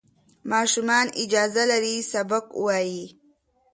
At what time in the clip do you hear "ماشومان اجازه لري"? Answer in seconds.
0.51-1.95